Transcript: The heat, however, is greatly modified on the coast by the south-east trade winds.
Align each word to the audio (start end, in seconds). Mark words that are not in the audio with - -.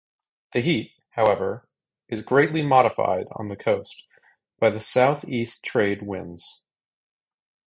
The 0.53 0.61
heat, 0.61 0.93
however, 1.11 1.69
is 2.09 2.23
greatly 2.23 2.63
modified 2.63 3.27
on 3.33 3.49
the 3.49 3.55
coast 3.55 4.07
by 4.57 4.71
the 4.71 4.81
south-east 4.81 5.61
trade 5.63 6.01
winds. 6.01 6.59